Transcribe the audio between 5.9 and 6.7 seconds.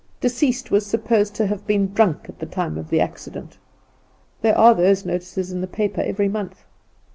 every month.